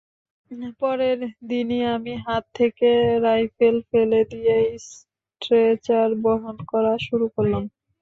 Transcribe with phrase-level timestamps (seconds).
[0.79, 1.19] পরের
[1.49, 2.89] দিনই আমি হাত থেকে
[3.25, 7.63] রাইফেল ফেলে দিয়ে স্ট্রেচার বহন করা শুরু করলাম।